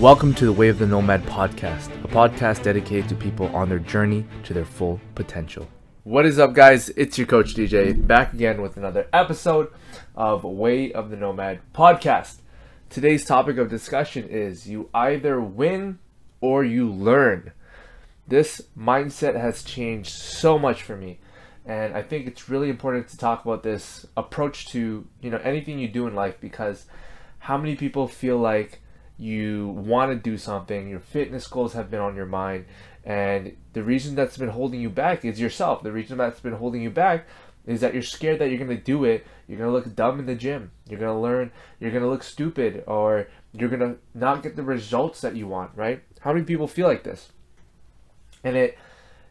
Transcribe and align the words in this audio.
Welcome 0.00 0.32
to 0.34 0.44
the 0.44 0.52
Way 0.52 0.68
of 0.68 0.78
the 0.78 0.86
Nomad 0.86 1.24
podcast, 1.24 1.88
a 2.04 2.06
podcast 2.06 2.62
dedicated 2.62 3.08
to 3.08 3.16
people 3.16 3.48
on 3.48 3.68
their 3.68 3.80
journey 3.80 4.24
to 4.44 4.54
their 4.54 4.64
full 4.64 5.00
potential. 5.16 5.66
What 6.04 6.24
is 6.24 6.38
up, 6.38 6.52
guys? 6.52 6.88
It's 6.90 7.18
your 7.18 7.26
coach 7.26 7.56
DJ 7.56 8.06
back 8.06 8.32
again 8.32 8.62
with 8.62 8.76
another 8.76 9.08
episode 9.12 9.72
of 10.14 10.44
Way 10.44 10.92
of 10.92 11.10
the 11.10 11.16
Nomad 11.16 11.58
podcast. 11.74 12.36
Today's 12.88 13.24
topic 13.24 13.58
of 13.58 13.68
discussion 13.68 14.28
is 14.28 14.68
you 14.68 14.88
either 14.94 15.40
win 15.40 15.98
or 16.40 16.62
you 16.62 16.88
learn. 16.88 17.50
This 18.28 18.62
mindset 18.78 19.34
has 19.34 19.64
changed 19.64 20.12
so 20.12 20.60
much 20.60 20.84
for 20.84 20.96
me 20.96 21.18
and 21.66 21.94
I 21.94 22.02
think 22.02 22.28
it's 22.28 22.48
really 22.48 22.70
important 22.70 23.08
to 23.08 23.18
talk 23.18 23.44
about 23.44 23.64
this 23.64 24.06
approach 24.16 24.68
to 24.68 25.08
you 25.20 25.30
know 25.30 25.40
anything 25.42 25.80
you 25.80 25.88
do 25.88 26.06
in 26.06 26.14
life 26.14 26.40
because 26.40 26.86
how 27.40 27.58
many 27.58 27.74
people 27.74 28.06
feel 28.06 28.38
like 28.38 28.80
you 29.18 29.68
want 29.68 30.12
to 30.12 30.16
do 30.16 30.38
something, 30.38 30.88
your 30.88 31.00
fitness 31.00 31.46
goals 31.46 31.72
have 31.72 31.90
been 31.90 32.00
on 32.00 32.16
your 32.16 32.26
mind, 32.26 32.66
and 33.04 33.56
the 33.72 33.82
reason 33.82 34.14
that's 34.14 34.36
been 34.36 34.48
holding 34.48 34.80
you 34.80 34.90
back 34.90 35.24
is 35.24 35.40
yourself. 35.40 35.82
The 35.82 35.92
reason 35.92 36.18
that's 36.18 36.40
been 36.40 36.54
holding 36.54 36.82
you 36.82 36.90
back 36.90 37.26
is 37.66 37.80
that 37.80 37.92
you're 37.92 38.02
scared 38.02 38.38
that 38.38 38.48
you're 38.48 38.64
going 38.64 38.76
to 38.76 38.82
do 38.82 39.04
it. 39.04 39.26
You're 39.46 39.58
going 39.58 39.68
to 39.68 39.74
look 39.74 39.94
dumb 39.94 40.18
in 40.18 40.26
the 40.26 40.34
gym. 40.34 40.70
You're 40.88 41.00
going 41.00 41.14
to 41.14 41.20
learn, 41.20 41.52
you're 41.80 41.90
going 41.90 42.02
to 42.02 42.08
look 42.08 42.22
stupid, 42.22 42.84
or 42.86 43.28
you're 43.52 43.68
going 43.68 43.80
to 43.80 43.98
not 44.14 44.42
get 44.42 44.56
the 44.56 44.62
results 44.62 45.20
that 45.20 45.36
you 45.36 45.46
want, 45.46 45.72
right? 45.74 46.02
How 46.20 46.32
many 46.32 46.44
people 46.44 46.66
feel 46.66 46.86
like 46.86 47.04
this? 47.04 47.30
And 48.44 48.56
it, 48.56 48.78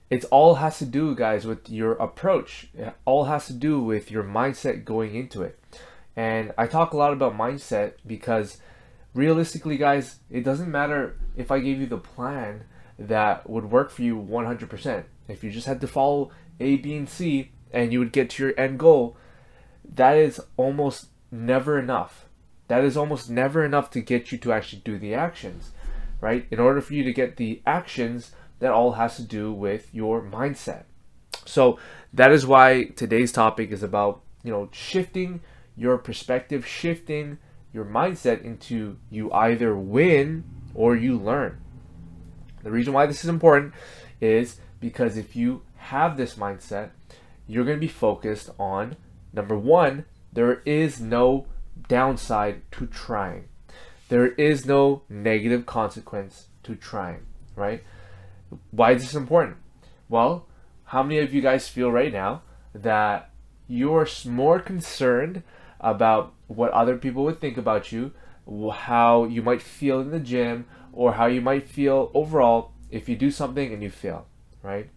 it's 0.10 0.26
all 0.26 0.56
has 0.56 0.78
to 0.80 0.86
do, 0.86 1.16
guys, 1.16 1.46
with 1.46 1.70
your 1.70 1.94
approach. 1.94 2.70
It 2.74 2.94
all 3.06 3.26
has 3.26 3.48
to 3.48 3.54
do 3.54 3.82
with 3.82 4.12
your 4.12 4.24
mindset 4.24 4.86
going 4.86 5.16
into 5.16 5.42
it. 5.44 5.60
And 6.16 6.54
I 6.58 6.68
talk 6.68 6.94
a 6.94 6.98
lot 6.98 7.14
about 7.14 7.38
mindset 7.38 7.94
because 8.06 8.58
realistically, 9.18 9.78
guys, 9.78 10.20
it 10.30 10.44
doesn't 10.44 10.72
matter 10.72 11.18
if 11.36 11.50
I 11.50 11.60
gave 11.60 11.80
you 11.82 11.88
the 11.88 11.98
plan 11.98 12.66
that 13.00 13.50
would 13.50 13.72
work 13.72 13.90
for 13.90 14.04
you 14.04 14.16
100%. 14.16 15.04
If 15.28 15.44
you 15.44 15.50
just 15.50 15.68
had 15.68 15.82
to 15.82 15.88
follow 15.88 16.32
A, 16.60 16.78
B, 16.78 16.96
and 16.96 17.10
C 17.10 17.52
and 17.72 17.92
you 17.92 18.00
would 18.00 18.14
get 18.14 18.30
to 18.32 18.44
your 18.44 18.60
end 18.60 18.80
goal, 18.80 19.18
that 19.84 20.18
is 20.18 20.40
almost 20.56 21.08
never 21.32 21.80
enough. 21.80 22.28
That 22.68 22.84
is 22.84 22.96
almost 22.96 23.30
never 23.30 23.66
enough 23.66 23.90
to 23.92 24.02
get 24.02 24.32
you 24.32 24.38
to 24.38 24.54
actually 24.54 24.82
do 24.86 24.98
the 24.98 25.14
actions, 25.14 25.72
right? 26.22 26.46
In 26.52 26.60
order 26.60 26.80
for 26.80 26.94
you 26.94 27.04
to 27.04 27.14
get 27.14 27.38
the 27.38 27.62
actions, 27.66 28.32
that 28.60 28.72
all 28.72 28.94
has 28.94 29.16
to 29.16 29.24
do 29.24 29.52
with 29.52 29.94
your 29.94 30.22
mindset. 30.22 30.84
So 31.46 31.80
that 32.14 32.32
is 32.32 32.46
why 32.46 32.86
today's 32.96 33.32
topic 33.32 33.72
is 33.72 33.84
about, 33.84 34.22
you 34.44 34.52
know, 34.52 34.70
shifting 34.72 35.42
your 35.76 35.98
perspective, 35.98 36.66
shifting 36.68 37.38
your 37.74 37.86
mindset 37.86 38.44
into 38.44 38.98
you 39.10 39.32
either 39.32 39.76
win 39.76 40.44
or 40.74 40.96
you 40.96 41.18
learn. 41.18 41.60
The 42.64 42.72
reason 42.72 42.94
why 42.94 43.06
this 43.06 43.24
is 43.24 43.30
important 43.30 43.74
is 44.20 44.60
because 44.80 45.18
if 45.18 45.36
you 45.36 45.62
have 45.76 46.18
this 46.18 46.36
mindset, 46.36 46.92
you're 47.48 47.66
going 47.66 47.78
to 47.78 47.82
be 47.82 47.88
focused 47.88 48.50
on 48.60 48.98
number 49.34 49.58
one, 49.58 50.06
there 50.34 50.62
is 50.66 51.00
no 51.00 51.48
downside 51.88 52.62
to 52.74 52.86
trying. 52.88 53.48
There 54.10 54.28
is 54.28 54.66
no 54.66 55.04
negative 55.10 55.66
consequence 55.66 56.48
to 56.64 56.76
trying, 56.76 57.26
right? 57.56 57.84
Why 58.72 58.92
is 58.94 59.04
this 59.04 59.16
important? 59.16 59.58
Well, 60.10 60.48
how 60.86 61.04
many 61.04 61.20
of 61.20 61.34
you 61.34 61.42
guys 61.42 61.68
feel 61.68 61.92
right 61.92 62.14
now 62.14 62.44
that 62.74 63.30
you're 63.68 64.08
more 64.26 64.60
concerned 64.60 65.44
about 65.80 66.34
what 66.48 66.72
other 66.72 66.98
people 66.98 67.24
would 67.24 67.40
think 67.40 67.58
about 67.58 67.92
you, 67.92 68.12
how 68.74 69.26
you 69.26 69.42
might 69.42 69.62
feel 69.62 70.00
in 70.00 70.12
the 70.12 70.20
gym, 70.20 70.66
or 70.94 71.14
how 71.14 71.26
you 71.26 71.42
might 71.42 71.68
feel 71.68 72.12
overall 72.14 72.72
if 72.90 73.08
you 73.10 73.16
do 73.16 73.30
something 73.30 73.74
and 73.74 73.84
you 73.84 73.90
fail, 73.90 74.26
right? 74.64 74.90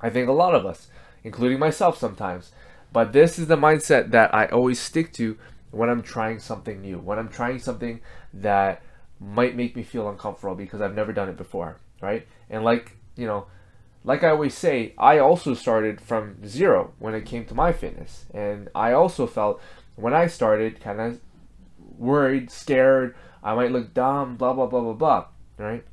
I 0.00 0.10
think 0.10 0.28
a 0.28 0.32
lot 0.32 0.54
of 0.54 0.64
us, 0.64 0.88
including 1.24 1.58
myself 1.58 1.98
sometimes, 1.98 2.52
but 2.92 3.12
this 3.12 3.38
is 3.38 3.46
the 3.46 3.56
mindset 3.56 4.10
that 4.10 4.34
I 4.34 4.46
always 4.46 4.80
stick 4.80 5.12
to 5.14 5.36
when 5.70 5.88
I'm 5.88 6.02
trying 6.02 6.38
something 6.38 6.80
new, 6.80 6.98
when 6.98 7.18
I'm 7.18 7.28
trying 7.28 7.58
something 7.58 8.00
that 8.34 8.82
might 9.20 9.54
make 9.54 9.76
me 9.76 9.82
feel 9.82 10.08
uncomfortable 10.08 10.54
because 10.54 10.80
I've 10.80 10.94
never 10.94 11.12
done 11.12 11.28
it 11.28 11.36
before, 11.36 11.76
right? 12.00 12.26
And 12.48 12.64
like, 12.64 12.96
you 13.16 13.26
know, 13.26 13.46
like 14.04 14.24
I 14.24 14.30
always 14.30 14.54
say, 14.54 14.94
I 14.98 15.18
also 15.18 15.54
started 15.54 16.00
from 16.00 16.46
zero 16.46 16.92
when 16.98 17.14
it 17.14 17.26
came 17.26 17.44
to 17.46 17.54
my 17.54 17.72
fitness. 17.72 18.24
And 18.32 18.68
I 18.74 18.92
also 18.92 19.26
felt 19.26 19.60
when 19.96 20.14
I 20.14 20.26
started 20.26 20.80
kind 20.80 21.00
of 21.00 21.20
worried, 21.98 22.50
scared, 22.50 23.14
I 23.42 23.54
might 23.54 23.72
look 23.72 23.92
dumb, 23.92 24.36
blah, 24.36 24.52
blah, 24.52 24.66
blah, 24.66 24.80
blah, 24.80 24.92
blah, 24.92 25.26
right? 25.58 25.84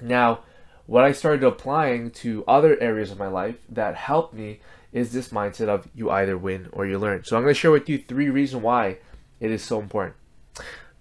Now, 0.00 0.40
what 0.86 1.04
I 1.04 1.12
started 1.12 1.44
applying 1.44 2.10
to 2.12 2.44
other 2.46 2.80
areas 2.80 3.10
of 3.10 3.18
my 3.18 3.28
life 3.28 3.56
that 3.68 3.94
helped 3.96 4.34
me 4.34 4.60
is 4.92 5.12
this 5.12 5.28
mindset 5.28 5.68
of 5.68 5.88
you 5.94 6.10
either 6.10 6.38
win 6.38 6.68
or 6.72 6.86
you 6.86 6.98
learn. 6.98 7.24
So 7.24 7.36
I'm 7.36 7.42
going 7.42 7.54
to 7.54 7.58
share 7.58 7.70
with 7.70 7.88
you 7.88 7.98
three 7.98 8.30
reasons 8.30 8.62
why 8.62 8.98
it 9.40 9.50
is 9.50 9.62
so 9.62 9.80
important. 9.80 10.16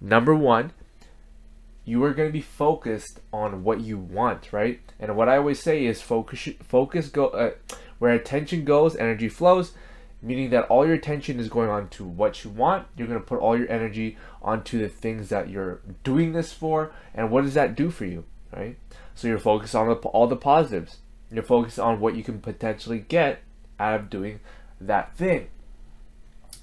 Number 0.02 0.36
one, 0.36 0.72
you 1.86 2.04
are 2.04 2.14
going 2.14 2.28
to 2.28 2.34
be 2.34 2.42
focused 2.42 3.20
on 3.32 3.64
what 3.64 3.80
you 3.82 3.98
want, 3.98 4.52
right? 4.52 4.80
And 5.00 5.16
what 5.16 5.30
I 5.30 5.38
always 5.38 5.62
say 5.62 5.86
is 5.86 6.02
focus 6.02 6.50
focus 6.64 7.10
go 7.10 7.28
uh, 7.28 7.52
where 8.00 8.14
attention 8.14 8.66
goes, 8.66 8.96
energy 8.96 9.30
flows, 9.30 9.74
meaning 10.22 10.50
that 10.50 10.66
all 10.66 10.86
your 10.86 10.96
attention 10.96 11.40
is 11.40 11.48
going 11.48 11.70
on 11.70 11.88
to 11.90 12.04
what 12.04 12.44
you 12.44 12.50
want. 12.50 12.88
You're 12.98 13.08
going 13.08 13.20
to 13.20 13.26
put 13.26 13.40
all 13.40 13.58
your 13.58 13.72
energy 13.72 14.18
onto 14.42 14.80
the 14.80 14.90
things 14.90 15.30
that 15.30 15.50
you're 15.50 15.80
doing 16.04 16.34
this 16.34 16.52
for, 16.52 16.92
and 17.14 17.30
what 17.30 17.44
does 17.44 17.54
that 17.54 17.76
do 17.76 17.92
for 17.92 18.06
you, 18.06 18.26
right? 18.52 18.78
So 19.14 19.28
you're 19.28 19.38
focused 19.38 19.76
on 19.76 19.88
the, 19.88 19.96
all 19.96 20.28
the 20.28 20.36
positives. 20.36 20.98
You're 21.32 21.44
focused 21.44 21.80
on 21.80 22.00
what 22.00 22.16
you 22.16 22.24
can 22.24 22.40
potentially 22.40 23.00
get 23.00 23.42
out 23.80 24.00
of 24.00 24.10
doing 24.10 24.40
that 24.82 25.16
thing. 25.16 25.48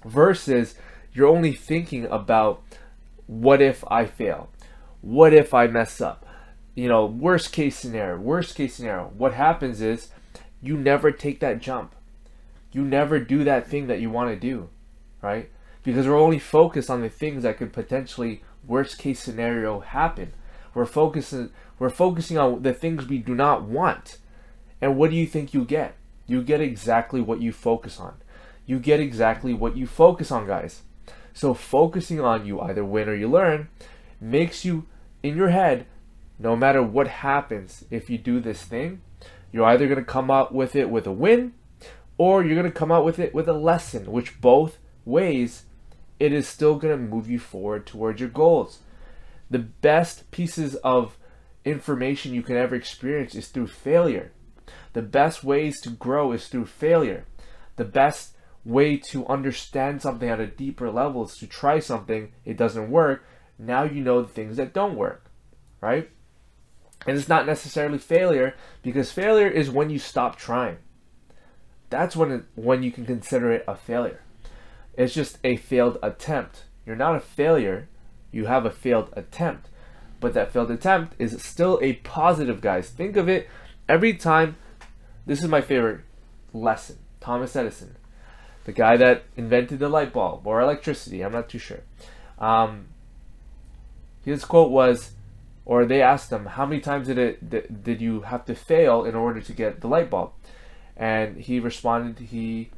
Versus 0.05 0.75
you're 1.13 1.29
only 1.29 1.53
thinking 1.53 2.07
about 2.07 2.63
what 3.27 3.63
if 3.63 3.85
I 3.89 4.07
fail? 4.07 4.51
What 5.03 5.35
if 5.35 5.53
I 5.53 5.67
mess 5.67 6.01
up? 6.01 6.25
You 6.75 6.89
know, 6.89 7.05
worst 7.05 7.53
case 7.53 7.77
scenario, 7.77 8.19
worst 8.19 8.55
case 8.55 8.75
scenario. 8.75 9.13
What 9.17 9.35
happens 9.35 9.83
is 9.83 10.09
you 10.63 10.77
never 10.77 11.11
take 11.11 11.41
that 11.41 11.61
jump. 11.61 11.95
You 12.71 12.83
never 12.83 13.21
do 13.21 13.45
that 13.45 13.69
thing 13.69 13.89
that 13.89 14.01
you 14.01 14.09
want 14.09 14.31
to 14.31 14.37
do, 14.37 14.71
right? 15.21 15.51
Because 15.83 16.07
we're 16.07 16.19
only 16.19 16.39
focused 16.39 16.89
on 16.89 17.03
the 17.03 17.11
things 17.11 17.43
that 17.43 17.59
could 17.59 17.73
potentially 17.73 18.43
worst 18.67 18.97
case 18.97 19.21
scenario 19.21 19.81
happen. 19.81 20.33
We're 20.73 20.87
focusing 20.87 21.51
we're 21.79 21.91
focusing 21.91 22.39
on 22.39 22.63
the 22.63 22.73
things 22.73 23.07
we 23.07 23.19
do 23.19 23.35
not 23.35 23.65
want. 23.65 24.19
And 24.81 24.97
what 24.97 25.11
do 25.11 25.17
you 25.17 25.27
think 25.27 25.53
you 25.53 25.65
get? 25.65 25.97
You 26.27 26.43
get 26.43 26.61
exactly 26.61 27.21
what 27.21 27.43
you 27.43 27.53
focus 27.53 27.99
on. 27.99 28.15
You 28.65 28.79
get 28.79 29.01
exactly 29.01 29.53
what 29.53 29.77
you 29.77 29.87
focus 29.87 30.31
on, 30.31 30.47
guys. 30.47 30.83
So 31.35 31.55
focusing 31.55 32.21
on 32.21 32.47
you 32.47 32.61
either 32.61 32.85
win 32.85 33.09
or 33.09 33.15
you 33.15 33.29
learn 33.29 33.69
makes 34.21 34.65
you 34.65 34.87
in 35.23 35.37
your 35.37 35.49
head, 35.49 35.87
no 36.39 36.57
matter 36.57 36.83
what 36.83 37.09
happens, 37.09 37.85
if 37.91 38.11
you 38.11 38.19
do 38.19 38.41
this 38.41 38.63
thing, 38.63 39.01
you're 39.53 39.67
either 39.67 39.87
going 39.87 39.99
to 39.99 40.05
come 40.05 40.31
out 40.31 40.55
with 40.55 40.75
it 40.75 40.91
with 40.91 41.07
a 41.07 41.13
win 41.13 41.55
or 42.19 42.45
you're 42.45 42.61
going 42.61 42.71
to 42.71 42.79
come 42.79 42.93
out 42.93 43.05
with 43.05 43.19
it 43.19 43.35
with 43.35 43.49
a 43.49 43.53
lesson, 43.53 44.11
which 44.11 44.41
both 44.41 44.79
ways, 45.05 45.65
it 46.19 46.33
is 46.33 46.47
still 46.47 46.77
going 46.77 46.97
to 46.97 47.03
move 47.03 47.29
you 47.29 47.39
forward 47.39 47.87
towards 47.87 48.21
your 48.21 48.29
goals. 48.29 48.81
The 49.51 49.59
best 49.59 50.31
pieces 50.31 50.75
of 50.77 51.19
information 51.65 52.35
you 52.35 52.43
can 52.43 52.57
ever 52.57 52.75
experience 52.75 53.35
is 53.35 53.49
through 53.49 53.69
failure. 53.69 54.33
The 54.93 55.03
best 55.03 55.45
ways 55.45 55.81
to 55.83 55.91
grow 55.91 56.33
is 56.33 56.49
through 56.49 56.67
failure. 56.67 57.27
The 57.77 57.85
best 57.85 58.37
way 58.65 58.97
to 58.97 59.27
understand 59.27 60.03
something 60.03 60.29
at 60.29 60.41
a 60.41 60.47
deeper 60.47 60.91
level 60.91 61.25
is 61.25 61.37
to 61.39 61.47
try 61.47 61.81
something, 61.81 62.33
it 62.45 62.57
doesn't 62.57 62.91
work, 62.91 63.25
now 63.67 63.85
you 63.85 64.03
know 64.03 64.23
the 64.23 64.29
things 64.29 64.57
that 64.57 64.73
don't 64.73 64.97
work, 64.97 65.31
right? 65.81 66.11
And 67.07 67.17
it's 67.17 67.29
not 67.29 67.47
necessarily 67.47 67.99
failure 67.99 68.55
because 68.83 69.11
failure 69.11 69.49
is 69.49 69.71
when 69.71 69.91
you 69.91 69.99
stop 69.99 70.37
trying. 70.37 70.79
That's 71.91 72.17
when 72.17 72.31
it, 72.31 72.45
when 72.55 72.83
you 72.83 72.93
can 72.93 73.05
consider 73.05 73.53
it 73.53 73.65
a 73.67 73.77
failure. 73.77 74.21
It's 74.97 75.15
just 75.15 75.39
a 75.45 75.57
failed 75.57 75.99
attempt. 76.03 76.65
You're 76.87 76.97
not 76.97 77.17
a 77.17 77.21
failure, 77.21 77.89
you 78.31 78.47
have 78.47 78.65
a 78.65 78.71
failed 78.71 79.11
attempt. 79.15 79.69
But 80.21 80.35
that 80.35 80.53
failed 80.53 80.71
attempt 80.71 81.15
is 81.19 81.43
still 81.43 81.79
a 81.83 81.95
positive, 81.95 82.61
guys. 82.61 82.89
Think 82.89 83.17
of 83.17 83.29
it 83.29 83.49
every 83.89 84.15
time. 84.15 84.57
This 85.27 85.43
is 85.43 85.49
my 85.49 85.61
favorite 85.61 86.01
lesson. 86.53 86.99
Thomas 87.21 87.55
Edison, 87.55 87.97
the 88.65 88.73
guy 88.73 88.97
that 88.97 89.25
invented 89.37 89.79
the 89.79 89.89
light 89.89 90.13
bulb 90.13 90.47
or 90.47 90.61
electricity, 90.61 91.23
I'm 91.23 91.33
not 91.33 91.49
too 91.49 91.59
sure. 91.59 91.83
Um, 92.39 92.87
his 94.25 94.45
quote 94.45 94.71
was, 94.71 95.13
or 95.65 95.85
they 95.85 96.03
asked 96.03 96.31
him, 96.33 96.47
how 96.47 96.67
many 96.67 96.81
times 96.81 97.07
did 97.09 97.19
it 97.19 97.83
did 97.85 98.01
you 98.01 98.23
have 98.23 98.45
to 98.47 98.55
fail 98.55 99.05
in 99.05 99.15
order 99.15 99.41
to 99.41 99.53
get 99.53 99.81
the 99.81 99.89
light 99.89 100.11
bulb? 100.11 100.33
And 100.97 101.37
he 101.39 101.61
responded, 101.61 102.27
he 102.27 102.71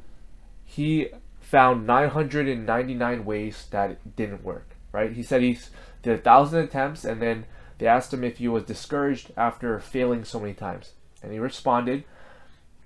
he 0.63 1.09
found 1.39 1.85
999 1.85 3.25
ways 3.25 3.67
that 3.71 3.91
it 3.91 4.15
didn't 4.15 4.43
work. 4.43 4.75
right? 4.91 5.11
He 5.11 5.23
said 5.23 5.41
he 5.41 5.59
did 6.01 6.19
a 6.19 6.21
thousand 6.21 6.59
attempts 6.59 7.05
and 7.05 7.21
then 7.21 7.45
they 7.77 7.87
asked 7.87 8.13
him 8.13 8.23
if 8.23 8.37
he 8.37 8.47
was 8.47 8.63
discouraged 8.63 9.31
after 9.35 9.79
failing 9.79 10.23
so 10.23 10.39
many 10.39 10.53
times. 10.53 10.93
And 11.21 11.31
he 11.31 11.39
responded, 11.39 12.03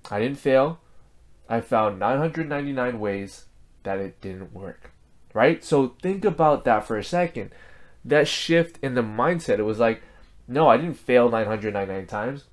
I 0.10 0.20
didn't 0.20 0.40
fail. 0.40 0.80
I 1.48 1.62
found 1.62 2.00
999 2.00 3.00
ways 3.00 3.46
that 3.84 4.00
it 4.00 4.20
didn't 4.22 4.54
work. 4.54 4.92
Right? 5.34 5.64
So 5.64 5.96
think 6.02 6.26
about 6.26 6.66
that 6.66 6.86
for 6.86 6.98
a 6.98 7.04
second. 7.04 7.52
That 8.10 8.28
shift 8.28 8.80
in 8.82 8.96
the 8.96 9.02
mindset. 9.02 9.60
It 9.60 9.64
was 9.64 9.80
like, 9.80 10.02
no, 10.48 10.68
I 10.68 10.78
didn't 10.78 10.96
fail 10.96 11.30
999 11.30 12.08
times. 12.08 12.46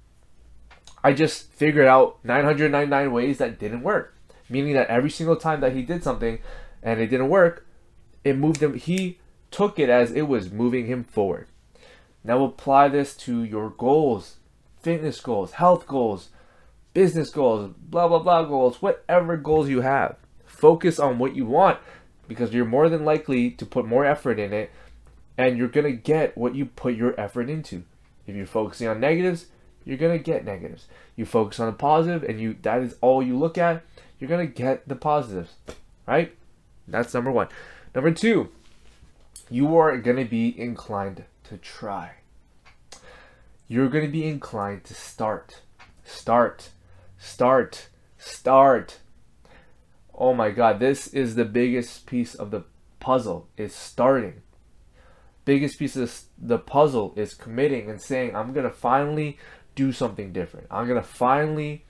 I 1.03 1.15
just 1.15 1.51
figured 1.51 1.87
out 1.87 2.19
999 2.25 3.11
ways 3.11 3.39
that 3.39 3.59
didn't 3.59 3.83
work. 3.83 4.15
Meaning 4.51 4.75
that 4.75 4.89
every 4.89 5.11
single 5.11 5.37
time 5.37 5.61
that 5.61 5.73
he 5.73 5.83
did 5.83 6.05
something 6.05 6.39
and 6.83 7.01
it 7.01 7.07
didn't 7.07 7.31
work, 7.31 7.67
it 8.23 8.37
moved 8.37 8.63
him. 8.63 8.75
He 8.75 9.19
took 9.51 9.79
it 9.79 9.89
as 9.89 10.13
it 10.13 10.29
was 10.29 10.53
moving 10.53 10.87
him 10.87 11.05
forward. 11.05 11.49
Now 12.23 12.45
apply 12.45 12.89
this 12.89 13.17
to 13.19 13.43
your 13.43 13.71
goals, 13.71 14.37
fitness 14.83 15.21
goals, 15.21 15.53
health 15.53 15.87
goals, 15.87 16.29
business 16.93 17.31
goals, 17.31 17.73
blah, 17.79 18.09
blah, 18.09 18.19
blah 18.19 18.45
goals, 18.45 18.83
whatever 18.83 19.37
goals 19.39 19.71
you 19.71 19.81
have. 19.81 20.17
Focus 20.45 20.99
on 20.99 21.19
what 21.19 21.35
you 21.35 21.47
want 21.47 21.79
because 22.29 22.53
you're 22.53 22.65
more 22.65 22.89
than 22.89 23.05
likely 23.05 23.51
to 23.53 23.65
put 23.65 23.87
more 23.87 24.05
effort 24.05 24.39
in 24.39 24.53
it 24.53 24.71
and 25.39 25.57
you're 25.57 25.69
going 25.69 25.87
to 25.87 25.93
get 25.93 26.37
what 26.37 26.55
you 26.55 26.67
put 26.67 26.95
your 26.95 27.19
effort 27.19 27.49
into. 27.49 27.85
If 28.27 28.35
you're 28.35 28.47
focusing 28.47 28.89
on 28.89 29.01
negatives, 29.01 29.47
you're 29.85 29.97
going 29.97 30.17
to 30.17 30.23
get 30.23 30.45
negatives. 30.45 30.87
You 31.15 31.25
focus 31.25 31.61
on 31.61 31.67
the 31.67 31.73
positive 31.73 32.23
and 32.25 32.41
you 32.41 32.57
that 32.63 32.83
is 32.83 32.97
all 33.01 33.23
you 33.23 33.39
look 33.39 33.57
at, 33.57 33.83
you're 34.19 34.29
going 34.29 34.47
to 34.47 34.53
get 34.53 34.89
the 34.89 34.97
positives. 34.97 35.55
Right? 36.07 36.37
That's 36.89 37.15
number 37.15 37.31
1. 37.31 37.49
Number 37.95 38.11
2, 38.11 38.49
you 39.51 39.77
are 39.77 39.97
going 39.99 40.17
to 40.17 40.25
be 40.25 40.59
inclined 40.59 41.25
to 41.45 41.57
try. 41.57 42.13
You're 43.69 43.89
going 43.89 44.05
to 44.05 44.11
be 44.11 44.27
inclined 44.27 44.85
to 44.85 44.95
start. 44.95 45.63
Start. 46.05 46.71
Start. 47.19 47.89
Start. 48.19 48.99
Oh 50.15 50.33
my 50.33 50.51
god, 50.51 50.81
this 50.81 51.09
is 51.09 51.35
the 51.35 51.45
biggest 51.45 52.07
piece 52.07 52.35
of 52.35 52.51
the 52.51 52.65
puzzle 53.01 53.49
is 53.57 53.75
starting. 53.75 54.43
Biggest 55.47 55.79
piece 55.79 55.97
of 55.97 56.13
the 56.37 56.59
puzzle 56.59 57.15
is 57.17 57.33
committing 57.33 57.89
and 57.89 58.01
saying 58.01 58.37
I'm 58.37 58.53
going 58.53 58.67
to 58.67 58.73
finally 58.73 59.39
do 59.75 59.93
something 59.93 60.33
different. 60.33 60.67
I'm 60.71 60.87
going 60.87 61.01
to 61.01 61.09
finally 61.09 61.85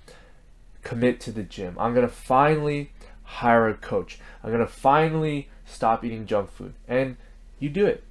commit 0.85 1.19
to 1.23 1.32
the 1.32 1.43
gym. 1.43 1.76
I'm 1.81 1.93
going 1.93 2.06
to 2.06 2.12
finally 2.12 2.93
hire 3.25 3.69
a 3.69 3.75
coach. 3.75 4.20
I'm 4.44 4.53
going 4.53 4.64
to 4.64 4.73
finally 4.73 5.49
stop 5.64 6.05
eating 6.05 6.26
junk 6.26 6.53
food. 6.53 6.75
And 6.87 7.17
you 7.58 7.69
do 7.69 7.87
it 7.87 8.05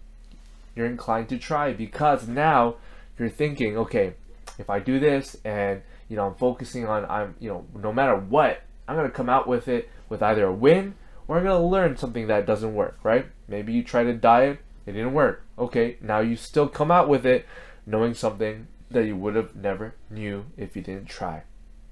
you're 0.76 0.86
inclined 0.86 1.30
to 1.30 1.38
try 1.38 1.74
because 1.74 2.28
now 2.28 2.76
you're 3.18 3.30
thinking, 3.30 3.78
okay, 3.78 4.14
if 4.60 4.70
I 4.70 4.80
do 4.80 5.00
this 5.00 5.38
and 5.44 5.82
you 6.10 6.16
know 6.16 6.28
I'm 6.28 6.36
focusing 6.36 6.86
on 6.86 7.06
I'm 7.06 7.36
you 7.40 7.50
know 7.50 7.66
no 7.82 7.92
matter 7.92 8.16
what, 8.16 8.62
I'm 8.88 8.96
gonna 8.96 9.10
come 9.10 9.30
out 9.30 9.48
with 9.48 9.68
it 9.68 9.90
with 10.10 10.22
either 10.22 10.46
a 10.46 10.54
win 10.54 10.96
or 11.28 11.38
I'm 11.38 11.44
gonna 11.44 11.66
learn 11.66 11.98
something 11.98 12.28
that 12.28 12.46
doesn't 12.46 12.76
work, 12.76 13.00
right? 13.04 13.26
Maybe 13.48 13.74
you 13.74 13.84
tried 13.84 14.08
a 14.08 14.14
diet, 14.14 14.60
it 14.86 14.94
didn't 14.94 15.14
work. 15.14 15.44
Okay, 15.58 15.98
now 16.02 16.20
you 16.20 16.36
still 16.36 16.68
come 16.68 16.92
out 16.92 17.10
with 17.10 17.26
it 17.26 17.46
knowing 17.86 18.14
something 18.14 18.68
that 18.90 19.06
you 19.06 19.16
would 19.16 19.36
have 19.36 19.56
never 19.56 19.96
knew 20.10 20.46
if 20.58 20.76
you 20.76 20.82
didn't 20.82 21.08
try. 21.08 21.44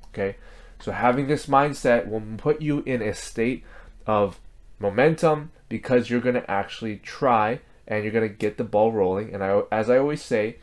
Okay? 0.10 0.38
So 0.80 0.92
having 0.92 1.28
this 1.28 1.46
mindset 1.46 2.08
will 2.08 2.22
put 2.38 2.62
you 2.62 2.84
in 2.86 3.02
a 3.02 3.14
state 3.14 3.64
of 4.06 4.40
momentum 4.80 5.52
because 5.70 6.10
you're 6.10 6.20
going 6.20 6.36
to 6.36 6.52
actually 6.52 6.98
try 6.98 7.62
and 7.88 8.04
you're 8.04 8.14
going 8.14 8.28
to 8.28 8.36
get 8.36 8.58
the 8.58 8.64
ball 8.64 8.92
rolling. 8.92 9.34
And 9.34 9.44
I, 9.44 9.62
as 9.72 9.90
I 9.90 9.98
always 9.98 10.22
say, 10.22 10.58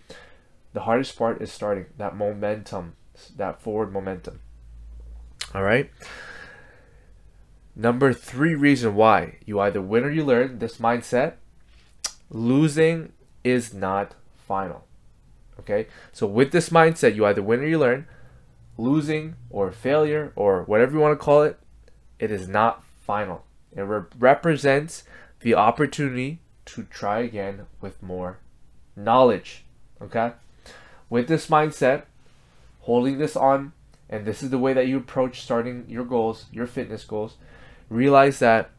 the 0.72 0.82
hardest 0.82 1.16
part 1.16 1.42
is 1.42 1.50
starting 1.50 1.86
that 1.98 2.16
momentum, 2.16 2.94
that 3.36 3.60
forward 3.60 3.92
momentum. 3.92 4.40
All 5.54 5.62
right. 5.62 5.90
Number 7.74 8.12
three 8.12 8.54
reason 8.54 8.94
why 8.94 9.38
you 9.46 9.58
either 9.58 9.80
win 9.80 10.04
or 10.04 10.10
you 10.10 10.24
learn 10.24 10.58
this 10.58 10.78
mindset. 10.78 11.34
Losing 12.30 13.12
is 13.44 13.74
not 13.74 14.14
final. 14.46 14.86
Okay. 15.58 15.86
So 16.12 16.26
with 16.26 16.52
this 16.52 16.70
mindset, 16.70 17.14
you 17.14 17.26
either 17.26 17.42
win 17.42 17.60
or 17.60 17.66
you 17.66 17.78
learn. 17.78 18.06
Losing 18.78 19.36
or 19.50 19.70
failure 19.72 20.32
or 20.36 20.62
whatever 20.62 20.92
you 20.92 21.00
want 21.00 21.18
to 21.18 21.22
call 21.22 21.42
it, 21.42 21.58
it 22.18 22.30
is 22.30 22.48
not 22.48 22.82
final. 23.00 23.44
It 23.76 23.82
re- 23.82 24.04
represents 24.18 25.04
the 25.40 25.54
opportunity 25.54 26.40
to 26.66 26.84
try 26.84 27.20
again 27.20 27.66
with 27.80 28.02
more 28.02 28.38
knowledge. 28.96 29.64
Okay? 30.00 30.32
With 31.08 31.28
this 31.28 31.48
mindset, 31.48 32.04
holding 32.80 33.18
this 33.18 33.36
on, 33.36 33.72
and 34.08 34.24
this 34.24 34.42
is 34.42 34.50
the 34.50 34.58
way 34.58 34.72
that 34.72 34.86
you 34.86 34.96
approach 34.96 35.42
starting 35.42 35.84
your 35.88 36.04
goals, 36.04 36.46
your 36.52 36.66
fitness 36.66 37.04
goals, 37.04 37.36
realize 37.88 38.38
that 38.38 38.70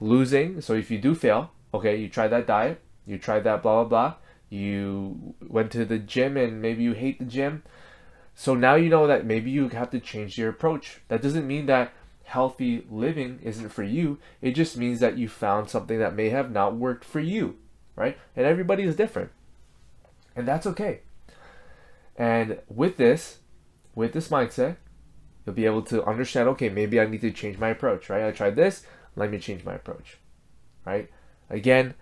losing, 0.00 0.60
so 0.60 0.74
if 0.74 0.90
you 0.90 0.98
do 0.98 1.14
fail, 1.14 1.50
okay, 1.74 1.96
you 1.96 2.08
tried 2.08 2.28
that 2.28 2.46
diet, 2.46 2.80
you 3.10 3.18
tried 3.18 3.44
that 3.44 3.62
blah 3.62 3.82
blah 3.82 3.88
blah, 3.88 4.14
you 4.48 5.34
went 5.40 5.70
to 5.72 5.84
the 5.84 5.98
gym 5.98 6.36
and 6.36 6.62
maybe 6.62 6.82
you 6.82 6.92
hate 6.92 7.18
the 7.18 7.24
gym. 7.24 7.62
So 8.34 8.54
now 8.54 8.76
you 8.76 8.88
know 8.88 9.06
that 9.06 9.26
maybe 9.26 9.50
you 9.50 9.68
have 9.68 9.90
to 9.90 10.00
change 10.00 10.38
your 10.38 10.48
approach. 10.48 11.00
That 11.08 11.20
doesn't 11.20 11.46
mean 11.46 11.66
that 11.66 11.92
healthy 12.24 12.86
living 12.88 13.40
isn't 13.42 13.70
for 13.70 13.82
you. 13.82 14.18
It 14.40 14.52
just 14.52 14.76
means 14.76 15.00
that 15.00 15.18
you 15.18 15.28
found 15.28 15.68
something 15.68 15.98
that 15.98 16.14
may 16.14 16.30
have 16.30 16.50
not 16.50 16.76
worked 16.76 17.04
for 17.04 17.20
you, 17.20 17.56
right? 17.96 18.16
And 18.36 18.46
everybody 18.46 18.84
is 18.84 18.94
different. 18.94 19.30
And 20.36 20.46
that's 20.46 20.66
okay. 20.68 21.00
And 22.16 22.60
with 22.68 22.96
this, 22.96 23.38
with 23.94 24.12
this 24.12 24.28
mindset, 24.28 24.76
you'll 25.44 25.56
be 25.56 25.66
able 25.66 25.82
to 25.82 26.04
understand 26.04 26.48
okay, 26.50 26.68
maybe 26.68 27.00
I 27.00 27.06
need 27.06 27.22
to 27.22 27.32
change 27.32 27.58
my 27.58 27.70
approach, 27.70 28.08
right? 28.08 28.24
I 28.24 28.30
tried 28.30 28.56
this, 28.56 28.84
let 29.16 29.30
me 29.30 29.38
change 29.38 29.64
my 29.64 29.74
approach, 29.74 30.18
right? 30.86 31.10
Again, 31.48 31.94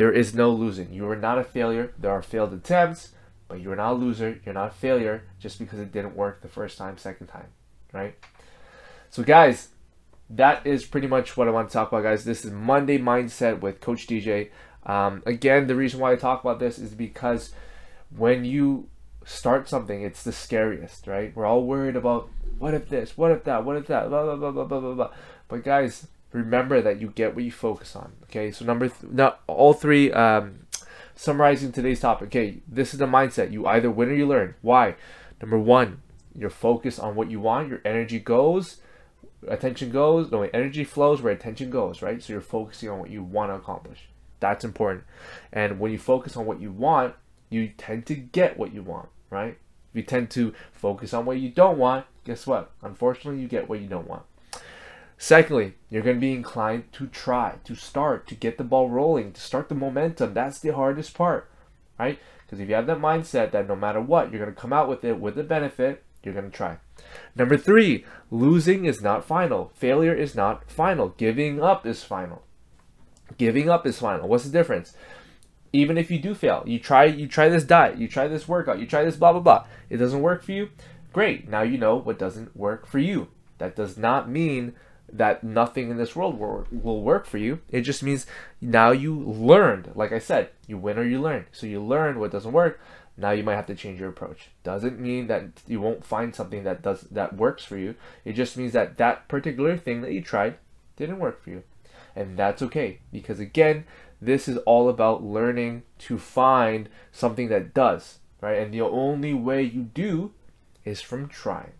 there 0.00 0.10
is 0.10 0.34
no 0.34 0.50
losing. 0.50 0.90
You 0.94 1.06
are 1.10 1.14
not 1.14 1.36
a 1.36 1.44
failure. 1.44 1.92
There 1.98 2.10
are 2.10 2.22
failed 2.22 2.54
attempts, 2.54 3.10
but 3.48 3.60
you're 3.60 3.76
not 3.76 3.92
a 3.92 3.96
loser. 3.96 4.40
You're 4.46 4.54
not 4.54 4.68
a 4.68 4.74
failure 4.74 5.24
just 5.38 5.58
because 5.58 5.78
it 5.78 5.92
didn't 5.92 6.16
work 6.16 6.40
the 6.40 6.48
first 6.48 6.78
time, 6.78 6.96
second 6.96 7.26
time, 7.26 7.48
right? 7.92 8.14
So, 9.10 9.22
guys, 9.22 9.68
that 10.30 10.66
is 10.66 10.86
pretty 10.86 11.06
much 11.06 11.36
what 11.36 11.48
I 11.48 11.50
want 11.50 11.68
to 11.68 11.72
talk 11.74 11.88
about, 11.88 12.04
guys. 12.04 12.24
This 12.24 12.46
is 12.46 12.50
Monday 12.50 12.96
Mindset 12.96 13.60
with 13.60 13.82
Coach 13.82 14.06
DJ. 14.06 14.48
Um, 14.86 15.22
again, 15.26 15.66
the 15.66 15.74
reason 15.74 16.00
why 16.00 16.12
I 16.12 16.16
talk 16.16 16.40
about 16.40 16.60
this 16.60 16.78
is 16.78 16.94
because 16.94 17.52
when 18.16 18.46
you 18.46 18.88
start 19.26 19.68
something, 19.68 20.00
it's 20.00 20.22
the 20.22 20.32
scariest, 20.32 21.08
right? 21.08 21.36
We're 21.36 21.44
all 21.44 21.66
worried 21.66 21.96
about 21.96 22.30
what 22.58 22.72
if 22.72 22.88
this, 22.88 23.18
what 23.18 23.32
if 23.32 23.44
that, 23.44 23.66
what 23.66 23.76
if 23.76 23.88
that, 23.88 24.08
blah 24.08 24.24
blah 24.24 24.36
blah 24.36 24.50
blah 24.50 24.64
blah 24.64 24.80
blah 24.80 24.94
blah. 24.94 25.10
But 25.46 25.62
guys, 25.62 26.06
remember 26.32 26.80
that 26.80 27.00
you 27.00 27.08
get 27.08 27.34
what 27.34 27.44
you 27.44 27.52
focus 27.52 27.96
on. 27.96 28.12
Okay, 28.24 28.50
so 28.50 28.64
number 28.64 28.88
th- 28.88 29.12
not 29.12 29.40
all 29.46 29.72
three. 29.72 30.12
Um, 30.12 30.66
summarizing 31.14 31.72
today's 31.72 32.00
topic. 32.00 32.28
Okay, 32.28 32.62
this 32.66 32.92
is 32.92 32.98
the 32.98 33.06
mindset. 33.06 33.52
You 33.52 33.66
either 33.66 33.90
win 33.90 34.08
or 34.08 34.14
you 34.14 34.26
learn. 34.26 34.54
Why? 34.62 34.96
Number 35.40 35.58
one, 35.58 36.02
you're 36.34 36.50
focused 36.50 37.00
on 37.00 37.14
what 37.14 37.30
you 37.30 37.40
want. 37.40 37.68
Your 37.68 37.80
energy 37.84 38.18
goes 38.18 38.80
attention 39.48 39.90
goes, 39.90 40.30
no, 40.30 40.42
energy 40.42 40.84
flows 40.84 41.22
where 41.22 41.32
attention 41.32 41.70
goes, 41.70 42.02
right? 42.02 42.22
So 42.22 42.32
you're 42.32 42.42
focusing 42.42 42.88
on 42.88 42.98
what 42.98 43.10
you 43.10 43.22
want 43.22 43.50
to 43.50 43.56
accomplish. 43.56 44.08
That's 44.38 44.64
important. 44.64 45.04
And 45.52 45.78
when 45.78 45.92
you 45.92 45.98
focus 45.98 46.36
on 46.36 46.46
what 46.46 46.60
you 46.60 46.72
want, 46.72 47.14
you 47.48 47.68
tend 47.76 48.06
to 48.06 48.14
get 48.14 48.58
what 48.58 48.72
you 48.72 48.82
want, 48.82 49.08
right? 49.28 49.58
If 49.92 49.96
you 49.96 50.02
tend 50.02 50.30
to 50.30 50.54
focus 50.72 51.12
on 51.12 51.24
what 51.24 51.38
you 51.38 51.50
don't 51.50 51.78
want, 51.78 52.06
guess 52.24 52.46
what? 52.46 52.70
Unfortunately, 52.82 53.40
you 53.40 53.48
get 53.48 53.68
what 53.68 53.80
you 53.80 53.88
don't 53.88 54.08
want. 54.08 54.22
Secondly, 55.22 55.74
you're 55.90 56.02
going 56.02 56.16
to 56.16 56.20
be 56.20 56.32
inclined 56.32 56.90
to 56.94 57.06
try, 57.06 57.56
to 57.64 57.74
start, 57.74 58.26
to 58.26 58.34
get 58.34 58.56
the 58.56 58.64
ball 58.64 58.88
rolling, 58.88 59.34
to 59.34 59.40
start 59.40 59.68
the 59.68 59.74
momentum. 59.74 60.32
That's 60.32 60.58
the 60.58 60.74
hardest 60.74 61.12
part, 61.12 61.50
right? 61.98 62.18
Because 62.46 62.58
if 62.58 62.70
you 62.70 62.74
have 62.74 62.86
that 62.86 63.00
mindset 63.00 63.50
that 63.50 63.68
no 63.68 63.76
matter 63.76 64.00
what, 64.00 64.32
you're 64.32 64.42
going 64.42 64.54
to 64.54 64.58
come 64.58 64.72
out 64.72 64.88
with 64.88 65.04
it 65.04 65.20
with 65.20 65.34
the 65.34 65.42
benefit, 65.42 66.02
you're 66.22 66.32
going 66.32 66.50
to 66.50 66.56
try. 66.56 66.78
Number 67.36 67.58
three, 67.58 68.06
losing 68.30 68.86
is 68.86 69.02
not 69.02 69.26
final. 69.26 69.72
Failure 69.74 70.14
is 70.14 70.34
not 70.34 70.70
final. 70.70 71.10
Giving 71.10 71.62
up 71.62 71.84
is 71.84 72.02
final. 72.02 72.40
Giving 73.36 73.68
up 73.68 73.86
is 73.86 73.98
final. 73.98 74.26
What's 74.26 74.44
the 74.44 74.50
difference? 74.50 74.96
Even 75.70 75.98
if 75.98 76.10
you 76.10 76.18
do 76.18 76.34
fail, 76.34 76.64
you 76.66 76.78
try 76.78 77.04
you 77.04 77.28
try 77.28 77.50
this 77.50 77.64
diet, 77.64 77.98
you 77.98 78.08
try 78.08 78.26
this 78.26 78.48
workout, 78.48 78.80
you 78.80 78.86
try 78.86 79.04
this 79.04 79.16
blah 79.16 79.32
blah 79.32 79.42
blah. 79.42 79.66
It 79.90 79.98
doesn't 79.98 80.22
work 80.22 80.42
for 80.42 80.52
you. 80.52 80.70
Great. 81.12 81.46
Now 81.46 81.60
you 81.60 81.76
know 81.76 81.96
what 81.96 82.18
doesn't 82.18 82.56
work 82.56 82.86
for 82.86 82.98
you. 82.98 83.28
That 83.58 83.76
does 83.76 83.98
not 83.98 84.28
mean 84.28 84.74
that 85.12 85.42
nothing 85.42 85.90
in 85.90 85.96
this 85.96 86.14
world 86.14 86.38
will, 86.38 86.66
will 86.70 87.02
work 87.02 87.26
for 87.26 87.38
you. 87.38 87.60
It 87.70 87.82
just 87.82 88.02
means 88.02 88.26
now 88.60 88.90
you 88.90 89.18
learned. 89.18 89.92
Like 89.94 90.12
I 90.12 90.18
said, 90.18 90.50
you 90.66 90.78
win 90.78 90.98
or 90.98 91.04
you 91.04 91.20
learn. 91.20 91.46
So 91.52 91.66
you 91.66 91.82
learn 91.82 92.18
what 92.18 92.30
doesn't 92.30 92.52
work. 92.52 92.80
Now 93.16 93.32
you 93.32 93.42
might 93.42 93.56
have 93.56 93.66
to 93.66 93.74
change 93.74 94.00
your 94.00 94.08
approach. 94.08 94.48
Doesn't 94.62 94.98
mean 94.98 95.26
that 95.26 95.44
you 95.66 95.80
won't 95.80 96.04
find 96.04 96.34
something 96.34 96.64
that 96.64 96.82
does 96.82 97.02
that 97.10 97.36
works 97.36 97.64
for 97.64 97.76
you. 97.76 97.94
It 98.24 98.32
just 98.32 98.56
means 98.56 98.72
that 98.72 98.96
that 98.98 99.28
particular 99.28 99.76
thing 99.76 100.00
that 100.02 100.12
you 100.12 100.22
tried 100.22 100.56
didn't 100.96 101.18
work 101.18 101.42
for 101.42 101.50
you. 101.50 101.62
And 102.16 102.38
that's 102.38 102.62
okay 102.62 103.00
because 103.12 103.38
again, 103.38 103.84
this 104.22 104.48
is 104.48 104.56
all 104.58 104.88
about 104.88 105.22
learning 105.22 105.82
to 105.98 106.18
find 106.18 106.88
something 107.12 107.48
that 107.48 107.74
does, 107.74 108.18
right? 108.40 108.58
And 108.58 108.72
the 108.72 108.82
only 108.82 109.34
way 109.34 109.62
you 109.62 109.82
do 109.82 110.32
is 110.84 111.00
from 111.00 111.28
trying. 111.28 111.72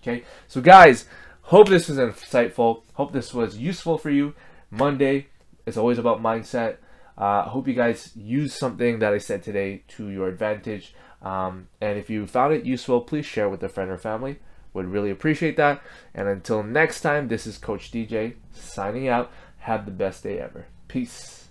Okay? 0.00 0.24
So 0.46 0.60
guys, 0.60 1.06
hope 1.46 1.68
this 1.68 1.88
was 1.88 1.98
insightful. 1.98 2.82
Hope 2.94 3.12
this 3.12 3.32
was 3.32 3.58
useful 3.58 3.98
for 3.98 4.10
you. 4.10 4.34
Monday 4.70 5.28
is 5.64 5.76
always 5.76 5.98
about 5.98 6.22
mindset. 6.22 6.76
I 7.18 7.38
uh, 7.38 7.48
hope 7.48 7.66
you 7.66 7.74
guys 7.74 8.12
use 8.14 8.52
something 8.52 8.98
that 8.98 9.12
I 9.12 9.18
said 9.18 9.42
today 9.42 9.82
to 9.88 10.08
your 10.08 10.28
advantage. 10.28 10.94
Um, 11.22 11.68
and 11.80 11.98
if 11.98 12.10
you 12.10 12.26
found 12.26 12.52
it 12.52 12.66
useful, 12.66 13.00
please 13.00 13.24
share 13.24 13.48
with 13.48 13.62
a 13.62 13.68
friend 13.68 13.90
or 13.90 13.96
family. 13.96 14.38
Would 14.74 14.86
really 14.86 15.10
appreciate 15.10 15.56
that. 15.56 15.80
And 16.14 16.28
until 16.28 16.62
next 16.62 17.00
time, 17.00 17.28
this 17.28 17.46
is 17.46 17.56
Coach 17.56 17.90
DJ 17.90 18.34
signing 18.52 19.08
out. 19.08 19.30
Have 19.60 19.86
the 19.86 19.92
best 19.92 20.22
day 20.22 20.38
ever. 20.38 20.66
Peace. 20.88 21.48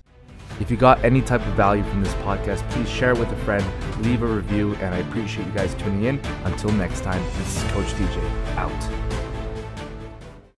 If 0.60 0.70
you 0.70 0.78
got 0.78 1.04
any 1.04 1.22
type 1.22 1.46
of 1.46 1.54
value 1.54 1.84
from 1.84 2.04
this 2.04 2.14
podcast, 2.16 2.70
please 2.70 2.88
share 2.88 3.12
it 3.12 3.18
with 3.18 3.32
a 3.32 3.38
friend, 3.38 3.66
leave 4.04 4.22
a 4.22 4.28
review, 4.28 4.76
and 4.76 4.94
I 4.94 5.00
appreciate 5.00 5.48
you 5.48 5.54
guys 5.54 5.74
tuning 5.76 6.04
in. 6.04 6.20
Until 6.44 6.72
next 6.74 7.02
time, 7.02 7.24
this 7.40 7.58
is 7.58 7.72
Coach 7.72 7.88
DJ 7.88 8.56
out. 8.58 9.05